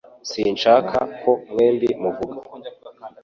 [0.29, 2.37] Sinshaka ko mwembi muvuga